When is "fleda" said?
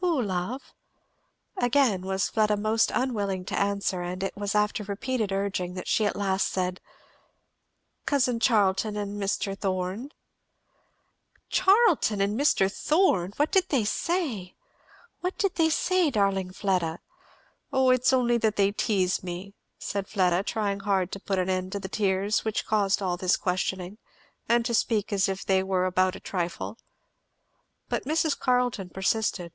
2.28-2.56, 16.52-16.98, 20.08-20.42